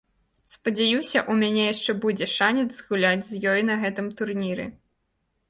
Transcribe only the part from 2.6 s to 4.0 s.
згуляць з ёй на